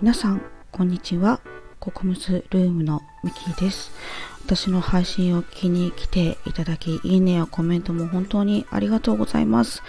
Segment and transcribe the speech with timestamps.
[0.00, 1.40] 皆さんこんにちは。
[1.80, 3.90] ココムスルームのミキです。
[4.44, 9.82] 私の配信を聞きに来ていただきいいねやコメントも本当にありがとうございます。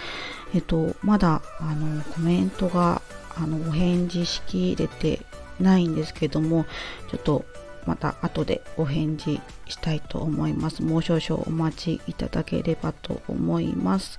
[0.52, 3.02] えっとまだあのコメントが
[3.36, 5.20] あのお返事しきれて
[5.60, 6.66] ないんですけども
[7.08, 7.44] ちょっと
[7.86, 10.82] また後でお返事したいと思います。
[10.82, 14.18] もう少々お待ちいただければと思います。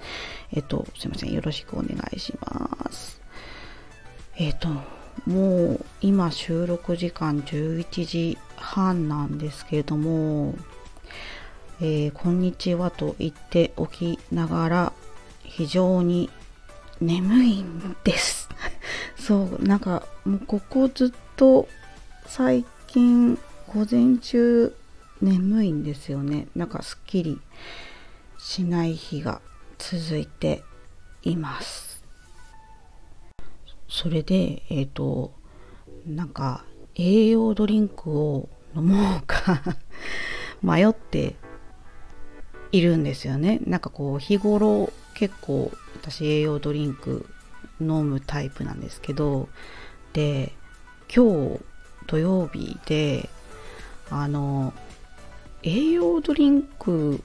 [0.52, 1.34] えっと、すいません。
[1.34, 3.21] よろしくお願いします。
[4.38, 4.70] えっと、
[5.26, 10.55] もう今収録時間11時半なんですけれども、
[11.81, 14.93] えー、こんにちはと言っておきながら
[15.43, 16.29] 非常に
[17.02, 18.49] 眠いんです。
[19.18, 21.68] そう、なんかもうここずっと
[22.26, 24.73] 最近午前中
[25.21, 26.48] 眠いんですよね。
[26.55, 27.41] なんかすっきり
[28.38, 29.41] しない日が
[29.77, 30.63] 続いて
[31.23, 32.02] います。
[33.90, 35.34] それで、えっ、ー、と、
[36.05, 36.63] なんか
[36.95, 39.62] 栄養ドリンクを飲もうか
[40.63, 41.35] 迷って
[42.71, 43.60] いるんですよね。
[43.65, 47.26] なんかこう日頃結構私栄養ドリンク
[47.82, 49.49] 飲むタイプなんですけど、
[50.13, 50.54] で、
[51.13, 51.60] 今日
[52.07, 53.29] 土曜日で、
[54.10, 54.74] あの、
[55.63, 57.22] 栄養ドリンク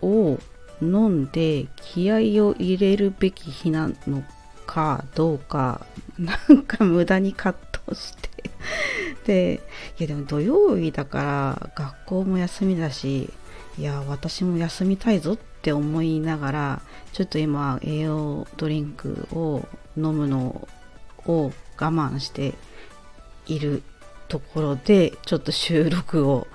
[0.00, 0.38] を
[0.80, 4.24] 飲んで気合を入れるべき日なの
[4.66, 5.86] かどうか
[6.18, 8.34] なんか無駄に葛藤して。
[9.26, 9.60] で
[9.98, 13.32] いやでも土曜日だから学校も休みだし
[13.78, 20.68] いや私も休みたいぞって思いながらちょっと今栄養ドリンクを飲むの
[21.26, 22.54] を我慢して
[23.46, 23.82] いる
[24.28, 26.46] ところでちょっと収録を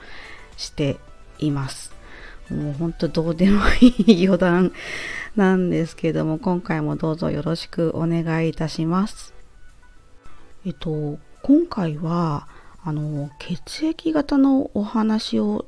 [0.57, 0.97] して
[1.37, 1.93] います
[2.49, 4.71] もうほんとどうでもいい余談
[5.35, 9.33] なんですけども、今回もどうぞよろしくお願いいたします。
[10.65, 12.47] えっと、今回は、
[12.83, 15.65] あの、血液型のお話を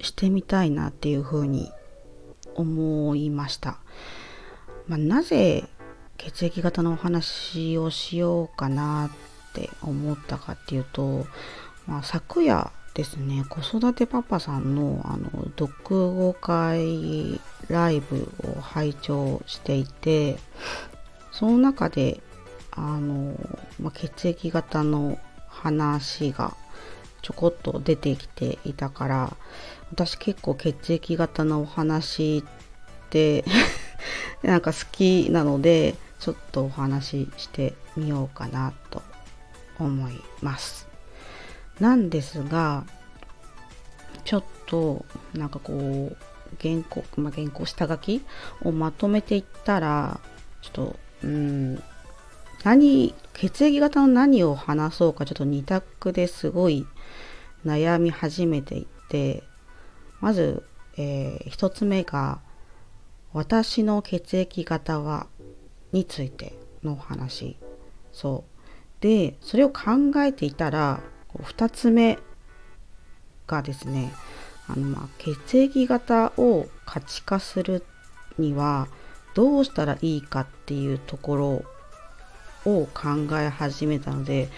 [0.00, 1.70] してみたいなっていうふうに
[2.54, 3.78] 思いました。
[4.86, 5.68] まあ、なぜ
[6.16, 9.10] 血液型のお話をしようかな
[9.58, 11.26] って思ったかっていうと、
[11.86, 20.38] まあ、昨夜ですね子育てパパさんのあの読語会ライブを拝聴していて
[21.32, 22.20] その中で
[22.72, 23.34] あの、
[23.80, 26.54] まあ、血液型の話が
[27.22, 29.36] ちょこっと出てきていたから
[29.90, 33.44] 私結構血液型のお話って
[34.42, 39.02] なんか好きなのでちょっとお話ししてみようかなと
[39.78, 40.88] 思います。
[41.80, 42.84] なんですが
[44.24, 46.16] ちょっとなんかこう
[46.60, 48.22] 原稿、まあ、原稿下書き
[48.62, 50.20] をまとめていったら
[50.62, 51.82] ちょっとうん
[52.64, 56.86] 何血液型の何を話そうかちょっと2択ですごい
[57.64, 59.44] 悩み始めていって
[60.20, 60.64] まず、
[60.96, 62.40] えー、1つ目が
[63.32, 65.26] 私の血液型は
[65.92, 67.56] についてのお話
[68.12, 68.57] そう
[69.00, 69.82] でそれを考
[70.22, 71.00] えていたら
[71.36, 72.18] 2つ目
[73.46, 74.12] がですね
[74.68, 77.84] あのまあ血液型を価値化する
[78.38, 78.88] には
[79.34, 81.62] どうしたらいいかっていうところ
[82.64, 84.48] を考え始めたので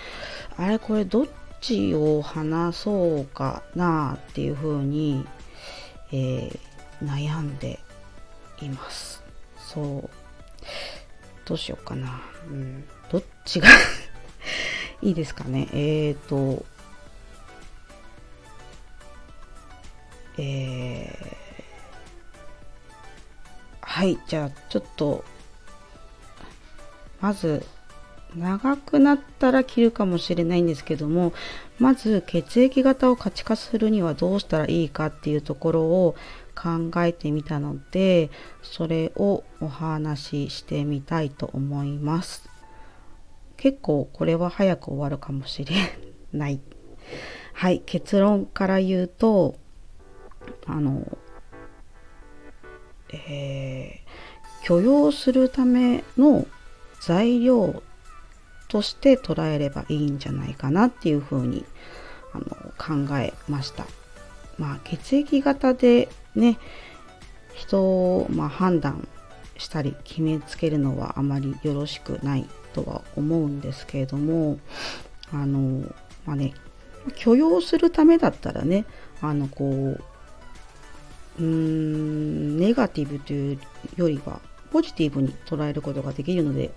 [0.57, 1.27] あれこれどっ
[1.61, 5.27] ちを話そうかなっていうふうに、
[6.13, 6.59] えー、
[7.03, 7.79] 悩んで
[8.63, 9.23] います。
[9.59, 10.11] そう。
[11.51, 13.69] どうしようかな、うん、どっちが
[15.03, 15.69] いいですかね。
[15.73, 16.65] えっ、ー、と、
[20.39, 25.25] えー、はい、じゃあちょっと、
[27.21, 27.65] まず、
[28.37, 31.33] 長くなったら切るかもしれないんですけども、
[31.79, 36.15] まず血液型を価値化するにはどうしたらいいかっていうところを
[36.55, 38.31] 考えてみたので、
[38.63, 42.49] それをお話ししてみたいと思います。
[43.61, 45.75] 結構これは早く終わるかもしれ
[46.33, 46.61] ない。
[47.53, 49.55] はい、結論から言うと、
[50.65, 51.19] あの、
[53.13, 56.47] えー、許容するための
[57.03, 57.83] 材料
[58.69, 61.67] として捉えればいいんじゃないかなっていうふうに
[62.33, 62.45] あの
[62.79, 63.85] 考えました。
[64.57, 66.57] まあ血液型でね
[67.53, 69.07] 人を、まあ、判断
[69.59, 74.59] したり決めつけるのはあまりよろしくないとは思うんですけれども
[75.33, 75.83] あの
[76.27, 76.55] まあね
[77.17, 78.85] 許容するためだったらね
[79.21, 80.03] あのこう
[81.39, 83.59] うーんネガティブという
[83.97, 84.41] よりは
[84.73, 86.71] ポジティブに捉えることができるので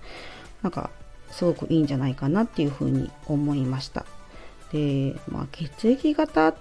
[0.62, 0.90] なんか
[1.32, 4.06] すごくいいんじゃないかなっていうふうに思いました。
[4.72, 6.56] で、まあ、血液型っ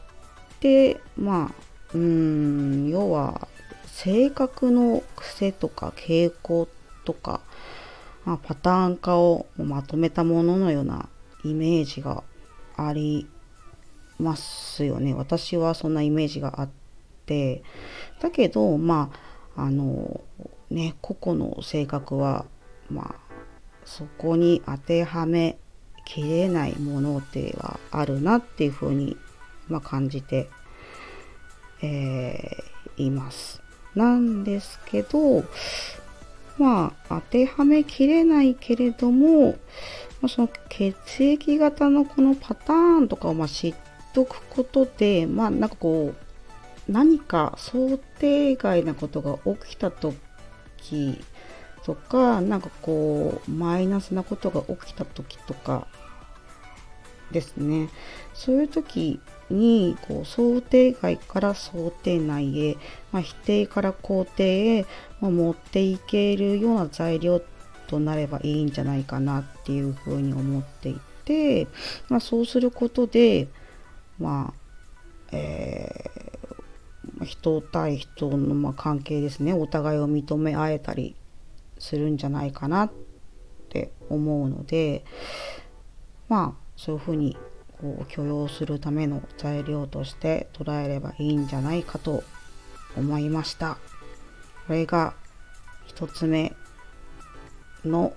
[0.61, 1.55] てまあ
[1.95, 3.49] うん要は
[3.87, 6.69] 性格の癖とか傾向
[7.05, 7.41] とか、
[8.25, 11.09] まあ、パターン化をまとめたもののような
[11.45, 12.23] イメージが
[12.77, 13.29] あり
[14.19, 16.69] ますよね私はそんなイメージがあっ
[17.27, 17.63] て
[18.21, 19.11] だけどま
[19.57, 20.21] ああの
[20.71, 22.47] ね個々の性格は
[22.89, 23.33] まあ
[23.85, 25.59] そこに当てはめ
[26.05, 29.17] きれないものではあるなっていうふうに、
[29.69, 30.49] まあ、感じて、
[31.83, 33.63] えー、います。
[33.95, 35.45] なんですけど
[36.63, 39.57] まあ当てはめきれないけれども、
[40.21, 40.95] まあ、その血
[41.25, 43.75] 液型のこのパターンとかをま知っ
[44.15, 46.15] とくことでまあなんかこ
[46.89, 51.21] う何か想定外なことが起きた時
[51.85, 55.89] とかなんかこうマイナスなことが起きた時とか
[57.33, 57.89] ですね。
[58.35, 59.21] そういう時
[59.53, 62.77] にこう想定外から想定内へ、
[63.13, 64.87] まあ、否定から肯定へ、
[65.21, 67.43] まあ、持っていけるような材料
[67.87, 71.69] となればいいんじゃないかなっていうふうに思っていて、
[72.09, 73.49] まあ、そうすることで
[74.19, 74.63] まあ
[75.33, 79.55] えー、人対人のま関係ですね。
[79.55, 81.17] お互いを認め合えたり
[81.79, 82.93] するんじゃないかなっ
[83.71, 85.05] て思うので
[86.29, 87.37] まあそういうふうに
[87.83, 92.23] こう許容するための材料として捉えればいいんじゃないかと
[92.97, 93.77] 思いました。
[94.69, 95.15] これが
[95.89, 96.55] 1つ目
[97.85, 98.15] の、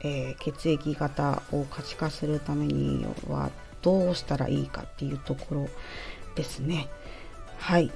[0.00, 3.50] えー、血液型を可視化するためには
[3.80, 5.68] どうしたらいいかっていうところ
[6.34, 6.88] ですね。
[7.58, 7.92] はい。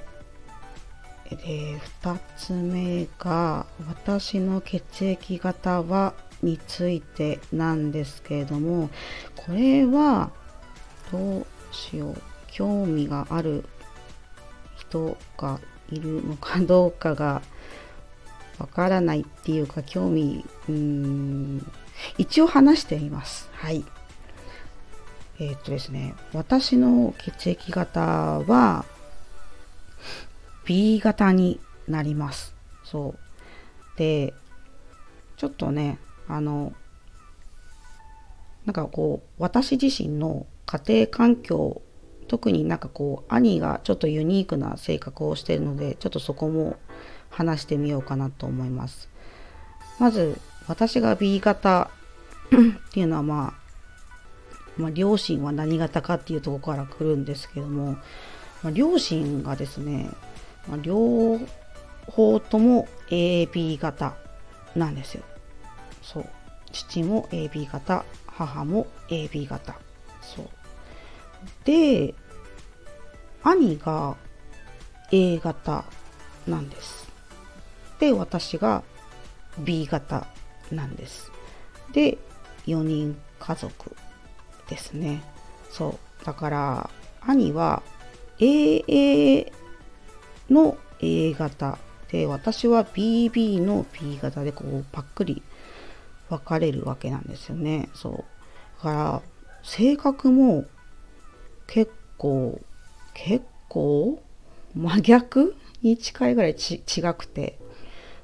[1.29, 8.91] で2つ目が私の血液型はについてなんですけれども
[9.37, 10.33] これは
[11.11, 13.65] どうしよう興味がある
[14.77, 15.61] 人が
[15.91, 17.43] いるのかどうかが
[18.59, 21.73] わからないっていうか興味うん
[22.19, 23.85] 一応話してみますはい
[25.39, 28.85] えー、っとですね私の血液型は
[30.71, 31.59] B 型に
[31.89, 32.55] なります。
[32.85, 33.99] そう。
[33.99, 34.33] で、
[35.37, 35.99] ちょっとね、
[36.29, 36.73] あの、
[38.65, 41.83] なんかこう、私自身の家庭環境、
[42.29, 46.77] 特になんかこう、兄がちょっとユニークな性格をしているので、ちょっとそこも
[47.29, 49.09] 話してみようかなと思います。
[49.99, 51.91] まず、私が B 型
[52.55, 57.97] っていうのはまあ、まあ、両親は何型かっていうとこから来るんですけども、
[58.63, 60.09] まあ、両親がですね、
[60.69, 61.41] まあ、両
[62.07, 64.15] 方とも AB 型
[64.77, 65.25] なんですよ。
[66.01, 66.27] そう。
[66.71, 69.75] 父も AB 型、母も AB 型。
[70.23, 70.60] そう。
[71.65, 72.15] で、
[73.43, 74.17] 兄が
[75.13, 75.85] A 型
[76.47, 77.09] なんです。
[77.99, 78.83] で、私が
[79.59, 80.27] B 型
[80.71, 81.31] なんです。
[81.93, 82.19] で、
[82.67, 83.97] 4人家族
[84.69, 85.23] ですね。
[85.71, 86.25] そう。
[86.25, 86.91] だから、
[87.23, 87.83] 兄は
[88.39, 89.53] AA
[90.49, 91.79] の A 型
[92.11, 95.43] で私は BB の B 型でこうパックリ
[96.29, 98.15] 分かれるわけなんですよねそう
[98.85, 99.23] だから
[99.63, 100.65] 性格も
[101.71, 102.61] 結構
[103.15, 104.23] 結構
[104.75, 105.57] 真逆？
[105.83, 107.59] に近いぐらいち違くて。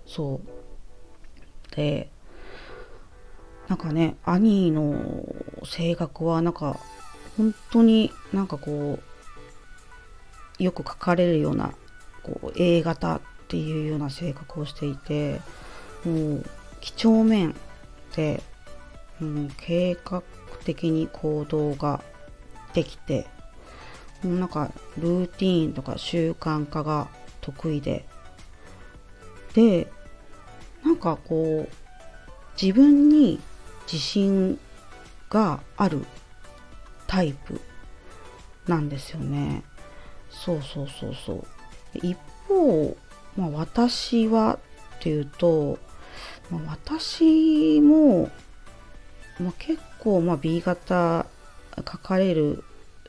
[0.07, 1.75] そう。
[1.75, 2.11] で
[3.69, 5.25] なんかね兄の
[5.65, 6.79] 性格はなんか
[7.37, 8.99] 本当になんかこ
[10.59, 11.75] うよく書かれるような
[12.23, 15.41] こう A 型っていうような性格をしていて
[16.05, 16.45] もう
[16.81, 17.55] 几帳面
[18.15, 18.43] で、
[19.21, 20.23] うん、計画
[20.65, 22.03] 的に行動が
[22.75, 23.27] できて
[24.25, 27.09] なんかルーティーンとか習慣化が
[27.41, 28.05] 得意で
[29.55, 29.91] で
[30.85, 31.87] なんかこう
[32.61, 33.41] 自分に
[33.91, 34.59] 自信
[35.31, 36.05] がある
[37.07, 37.61] タイプ
[38.67, 39.63] なんですよね。
[40.31, 41.47] そうそうそうそう。
[41.95, 42.17] 一
[42.49, 42.97] 方、
[43.37, 44.59] まあ、私は
[44.97, 45.79] っていうと、
[46.51, 48.31] まあ、私も、
[49.41, 51.27] まあ、結構まあ B 型
[51.77, 52.65] 書かれる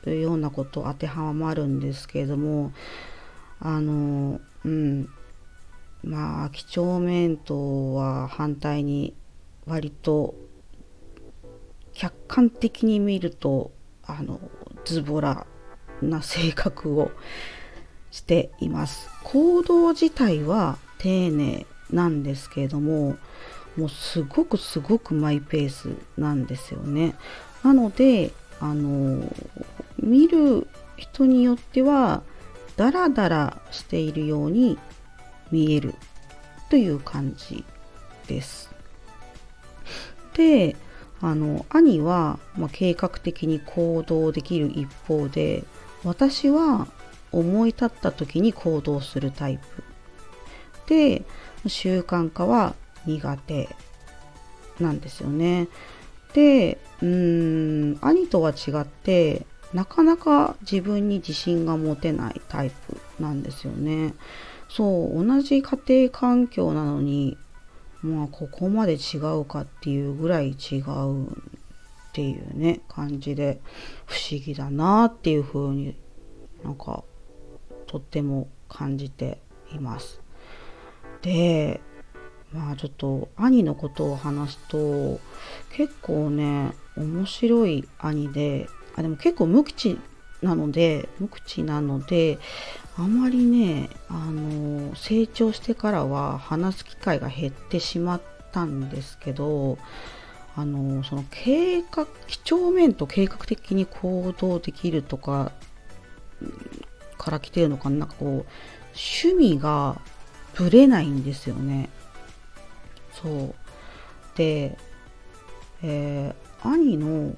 [0.06, 2.72] ようなこと当てはまるんですけれども
[3.60, 5.08] あのうん
[6.02, 9.14] まあ几帳面とは反対に
[9.66, 10.34] 割と
[11.92, 13.72] 客観的に見ると
[14.04, 14.40] あの
[14.84, 15.46] ズボラ
[16.00, 17.10] な性格を
[18.10, 19.10] しています。
[19.24, 23.16] 行動自体は丁寧なんですけれども
[23.76, 27.16] もうすごくすごくマイペースなんですよね。
[27.62, 29.22] なのであの
[30.08, 32.22] 見る人によっては
[32.76, 34.78] ダラダラしているように
[35.50, 35.94] 見える
[36.70, 37.64] という感じ
[38.26, 38.70] です。
[40.34, 40.76] で
[41.20, 45.64] あの兄は、ま、計画的に行動できる一方で
[46.04, 46.86] 私は
[47.32, 49.84] 思い立った時に行動するタイプ
[50.86, 51.24] で
[51.66, 52.74] 習慣化は
[53.04, 53.68] 苦手
[54.78, 55.68] なんですよね。
[56.34, 64.14] でうん兄とは違ってなかなか自分に自信が持てないタイプなんですよね。
[64.68, 67.36] そう同じ家庭環境なのに
[68.02, 71.30] まあここまで違うかっていうぐらい違うっ
[72.12, 73.60] ていうね感じで
[74.06, 75.96] 不思議だなっていう風に
[76.62, 77.04] なんか
[77.86, 79.40] とっても感じて
[79.72, 80.20] います。
[81.22, 81.80] で
[82.52, 85.20] まあちょっと兄のことを話すと
[85.70, 88.68] 結構ね面白い兄で
[88.98, 89.98] あでも結構無口
[90.42, 92.38] なので無口なので
[92.96, 98.20] あまりねあの成長してからは話す機会が減ってしまっ
[98.52, 99.78] たんですけど
[100.56, 105.52] あのその計画几帳面と計画的に行動できるとか
[107.16, 108.28] から来てるのかななんかこう
[109.22, 110.00] 趣味が
[110.56, 111.88] ぶれないんですよね。
[113.22, 113.54] そう。
[114.36, 114.76] で、
[115.82, 117.36] えー、兄の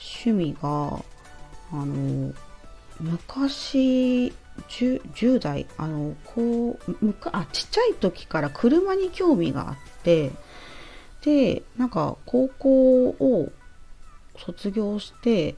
[0.00, 1.02] 趣味が
[1.72, 2.32] あの
[2.98, 4.32] 昔
[4.68, 10.32] 10, 10, 代あのこうむかあちっちゃい時から車に興味があって
[11.22, 13.52] でなんか高校を
[14.36, 15.54] 卒業して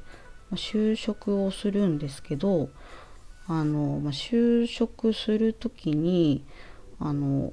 [0.52, 2.68] 就職をするんですけど
[3.46, 6.44] あの、まあ、就職する時に
[6.98, 7.52] あの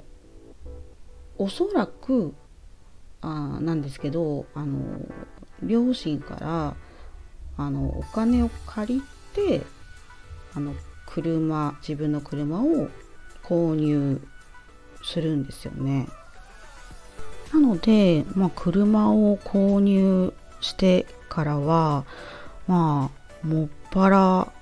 [1.38, 2.34] おそらく
[3.22, 5.00] あなんですけどあの
[5.64, 6.76] 両親から
[7.58, 9.02] あのお金を借り
[9.34, 9.62] て
[10.56, 10.74] あの
[11.06, 12.88] 車自分の車を
[13.44, 14.22] 購入
[15.04, 16.08] するんですよね。
[17.54, 22.06] なので、まあ、車を購入してからは
[22.68, 23.12] ま
[23.44, 24.54] あもっぱら、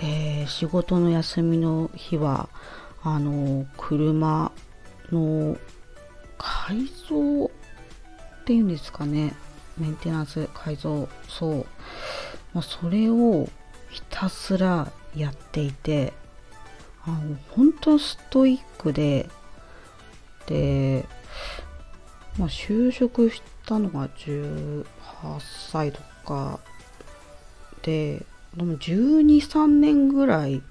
[0.00, 2.48] えー、仕事の休みの日は
[3.02, 4.52] あの車
[5.10, 5.56] の
[6.36, 9.34] 改造っていうんですかね
[9.78, 11.66] メンテナンス改造そう、
[12.54, 13.48] ま、それを
[13.90, 16.12] ひたすらやっていて
[17.04, 19.28] あの本当ストイックで
[20.46, 21.04] で、
[22.38, 24.84] まあ、就職したのが18
[25.70, 26.60] 歳とか
[27.82, 28.24] で
[28.56, 30.62] でも123年ぐらい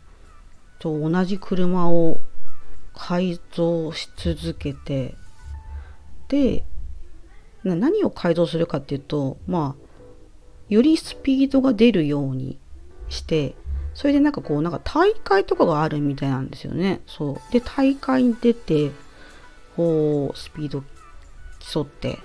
[0.80, 2.20] と同じ車を
[2.94, 5.16] 改造し続けて
[6.28, 6.64] で
[7.76, 9.88] 何を改造するかっていうとまあ
[10.70, 12.60] よりスピードが出るように
[13.10, 13.56] して
[13.94, 17.02] それでなんかこうなんか大会とかがあるみたいなんですよね。
[17.08, 17.52] そう。
[17.52, 18.92] で大会に出て
[19.76, 20.84] こうスピード
[21.60, 22.20] 競って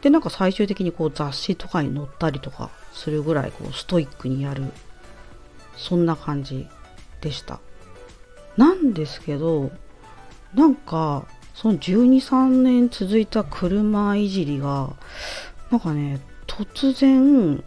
[0.00, 4.64] でなんか最終的にこう雑誌とかに載ったりとかするぐらいこうストイックにやる。
[5.76, 6.66] そんな感じ
[7.20, 7.60] でした。
[8.56, 9.70] なんですけど
[10.54, 14.90] なんかその12、3年続いた車いじりが、
[15.70, 17.62] なんかね、突然、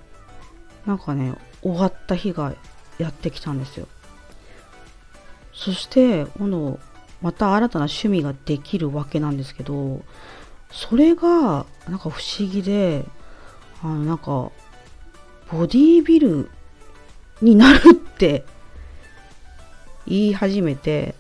[0.86, 2.54] なんかね、終わった日が
[2.98, 3.88] やってきたんですよ。
[5.54, 6.80] そして、今度、
[7.22, 10.04] また新たな趣味ができるわけなんですけど、
[10.72, 13.06] それが、なんか不思議で、
[13.82, 14.52] あの、なんか、
[15.52, 16.50] ボディービル
[17.42, 18.46] になるって
[20.08, 21.16] 言い始めて、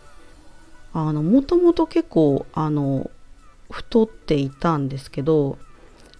[0.97, 3.11] あのもともと結構あの
[3.69, 5.57] 太っていたんですけど、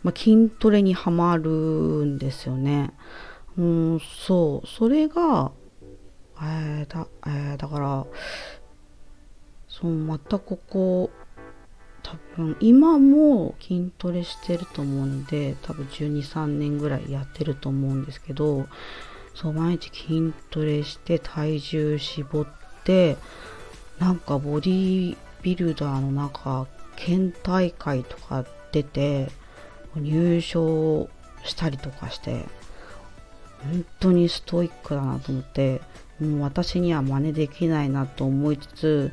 [0.04, 2.92] まあ、筋トレにはまるんですよね。
[3.58, 5.52] うん、そうそれが
[6.42, 8.06] えー、だ,、えー、だから
[9.70, 11.10] そうまたここ
[12.04, 18.68] 多分今も筋トレしてると思うんで多分123年ぐらいやってると思うんですけど
[19.34, 22.48] そう毎日筋トレして体重絞っ
[22.84, 23.18] て
[24.00, 29.30] なんかボディビルダーのなんか県大会とか出て
[29.96, 31.10] 入賞
[31.44, 32.46] したりとかして
[33.64, 35.82] 本当にストイックだなと思って
[36.20, 39.12] もう私には真似できないなと思いつつ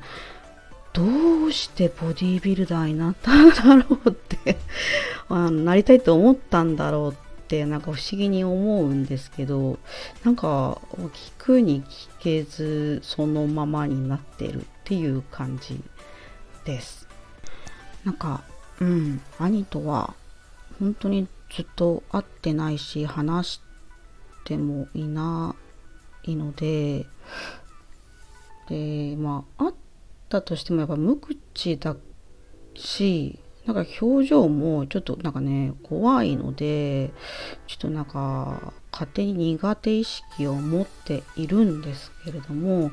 [0.93, 1.03] ど
[1.47, 4.59] うしてボディービルダーになったんだろうって
[5.29, 9.79] あなりたいと思ったんだろうってなんか不思議に思うんですけど
[10.25, 15.79] なんか聞くに聞けずそのままになってるっていう感じ
[16.65, 17.07] です。
[18.05, 18.43] なんか
[18.81, 20.15] うん兄とは
[20.81, 23.61] 本当にずっと会ってないし話し
[24.47, 25.55] てもいな
[26.25, 27.05] いので
[28.71, 29.75] でまあ会っ
[30.31, 31.97] たとしてもやっぱ無口だ
[32.75, 37.13] しなんか表情もちょっとなんかね怖いので
[37.69, 42.91] ちょっとなんか勝手に苦手意識を持っているんですけれども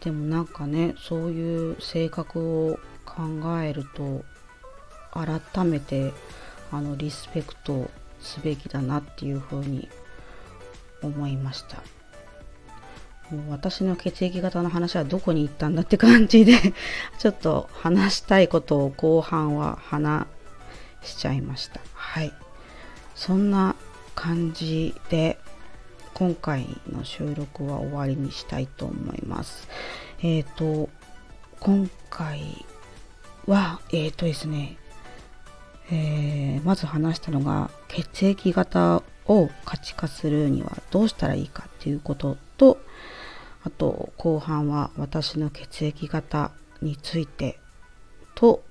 [0.00, 3.22] でもなんかねそういう性格を考
[3.62, 4.24] えると
[5.12, 6.12] 改めて
[6.70, 9.88] あのリスペクトすべきだなっていうふうに
[11.02, 11.82] 思いました。
[13.30, 16.54] もう私の血液型の話はどこに行ったんだって感じで
[17.18, 20.26] ちょっと話したいことを後半は話
[21.02, 21.80] しちゃいました。
[21.94, 22.32] はい。
[23.14, 23.74] そんな
[24.14, 25.38] 感じで
[26.14, 29.68] 今回の収録は終わりにしたいと思います。
[30.22, 30.88] えっ、ー、と
[31.60, 32.64] 今回
[33.46, 34.78] はえっ、ー、とですね
[35.90, 42.78] えー、まず話したのが血液型を価値化するにはどうしたらいいかっていうことと
[43.66, 47.58] あと後半は私の血液型について
[48.36, 48.62] と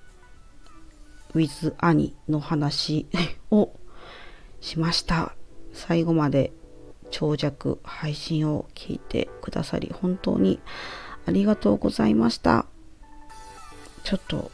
[1.34, 3.06] with 兄の話
[3.52, 3.74] を
[4.62, 5.34] しました
[5.74, 6.54] 最後まで
[7.12, 10.62] 長尺配信を聞いてくださり本当に
[11.25, 12.66] ありがとうございました
[14.06, 14.50] ちょっと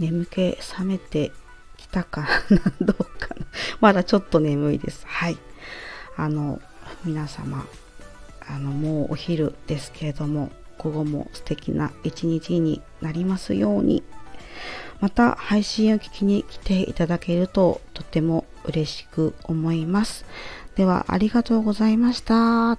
[0.00, 1.30] 眠気覚めて
[1.76, 3.46] きたかなどうかな
[3.80, 5.06] まだちょっと眠いです。
[5.06, 5.36] はい。
[6.16, 6.60] あの、
[7.04, 7.66] 皆様、
[8.48, 14.02] あの、もうお昼ですけれども、午後も素敵な一日になりますように。
[15.00, 20.24] また配信を聞きに来ていただけるととても嬉しく思います。
[20.76, 22.78] ではありがとうございました。